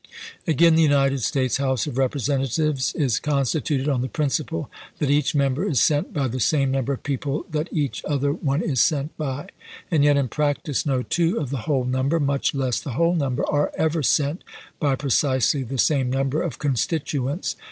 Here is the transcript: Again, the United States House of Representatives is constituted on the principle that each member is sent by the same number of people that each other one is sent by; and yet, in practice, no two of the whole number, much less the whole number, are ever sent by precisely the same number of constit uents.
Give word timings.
Again, 0.47 0.73
the 0.73 0.81
United 0.81 1.21
States 1.21 1.57
House 1.57 1.85
of 1.85 1.95
Representatives 1.95 2.91
is 2.95 3.19
constituted 3.19 3.87
on 3.87 4.01
the 4.01 4.07
principle 4.09 4.67
that 4.97 5.11
each 5.11 5.35
member 5.35 5.63
is 5.63 5.79
sent 5.79 6.11
by 6.11 6.27
the 6.27 6.39
same 6.39 6.71
number 6.71 6.91
of 6.91 7.03
people 7.03 7.45
that 7.51 7.71
each 7.71 8.03
other 8.05 8.33
one 8.33 8.63
is 8.63 8.81
sent 8.81 9.15
by; 9.15 9.49
and 9.91 10.03
yet, 10.03 10.17
in 10.17 10.27
practice, 10.27 10.87
no 10.87 11.03
two 11.03 11.39
of 11.39 11.51
the 11.51 11.57
whole 11.69 11.85
number, 11.85 12.19
much 12.19 12.55
less 12.55 12.79
the 12.79 12.93
whole 12.93 13.13
number, 13.13 13.47
are 13.47 13.71
ever 13.77 14.01
sent 14.01 14.43
by 14.79 14.95
precisely 14.95 15.61
the 15.61 15.77
same 15.77 16.09
number 16.09 16.41
of 16.41 16.57
constit 16.57 17.05
uents. 17.13 17.53